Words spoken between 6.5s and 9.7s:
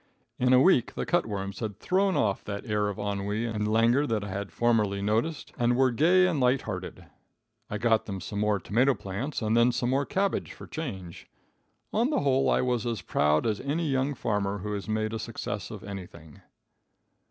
hearted. I got them some more tomato plants, and